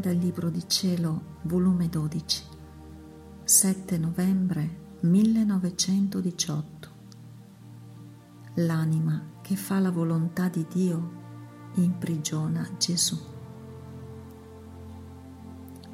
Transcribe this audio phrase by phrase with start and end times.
[0.00, 2.44] Dal Libro di Cielo, volume 12,
[3.42, 6.90] 7 novembre 1918.
[8.54, 13.18] L'anima che fa la volontà di Dio imprigiona Gesù.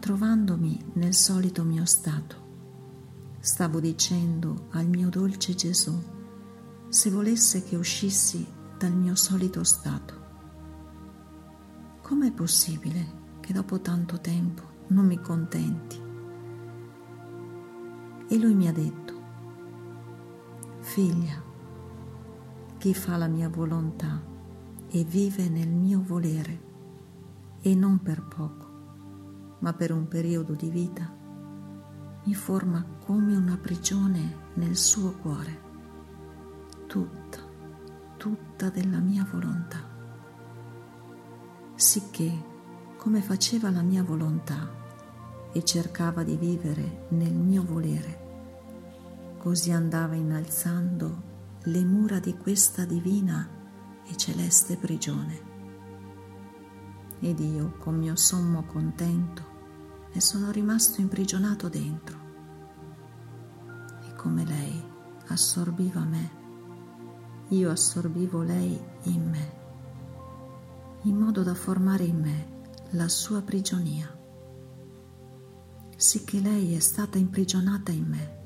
[0.00, 2.36] Trovandomi nel solito mio stato,
[3.40, 5.98] stavo dicendo al mio dolce Gesù
[6.90, 8.46] se volesse che uscissi
[8.76, 10.20] dal mio solito stato.
[12.02, 16.02] Com'è possibile che dopo tanto tempo non mi contenti.
[18.26, 19.12] E lui mi ha detto,
[20.80, 21.42] figlia,
[22.78, 24.18] chi fa la mia volontà
[24.88, 26.62] e vive nel mio volere,
[27.60, 31.14] e non per poco, ma per un periodo di vita,
[32.24, 35.60] mi forma come una prigione nel suo cuore,
[36.86, 37.40] tutta,
[38.16, 39.86] tutta della mia volontà,
[41.74, 42.52] sicché
[43.04, 44.66] come faceva la mia volontà
[45.52, 49.36] e cercava di vivere nel mio volere.
[49.36, 51.22] Così andava innalzando
[51.64, 53.46] le mura di questa divina
[54.06, 55.42] e celeste prigione.
[57.20, 59.42] Ed io, con mio sommo contento,
[60.10, 62.16] ne sono rimasto imprigionato dentro.
[64.08, 64.82] E come lei
[65.26, 66.30] assorbiva me,
[67.48, 69.52] io assorbivo lei in me,
[71.02, 72.52] in modo da formare in me
[72.90, 74.08] la sua prigionia,
[75.96, 78.38] sicché lei è stata imprigionata in me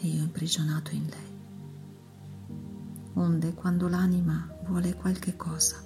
[0.00, 1.32] e io imprigionato in lei.
[3.14, 5.82] Onde quando l'anima vuole qualche cosa,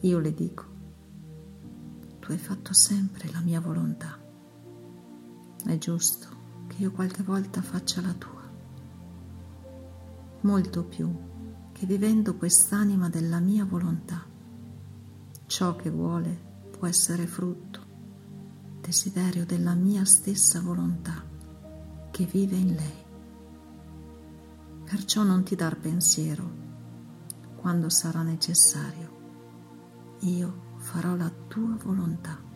[0.00, 0.64] io le dico,
[2.20, 4.18] tu hai fatto sempre la mia volontà.
[5.64, 6.28] È giusto
[6.68, 8.42] che io qualche volta faccia la tua.
[10.42, 11.12] Molto più
[11.72, 14.36] che vivendo quest'anima della mia volontà
[15.48, 17.80] Ciò che vuole può essere frutto,
[18.82, 21.24] desiderio della mia stessa volontà
[22.10, 23.04] che vive in lei.
[24.84, 26.52] Perciò non ti dar pensiero
[27.56, 30.16] quando sarà necessario.
[30.20, 32.47] Io farò la tua volontà.